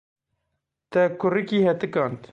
Te 0.91 1.01
kurikî 1.19 1.59
hetikand. 1.67 2.19